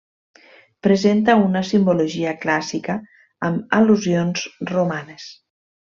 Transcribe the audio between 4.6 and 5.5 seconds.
romanes.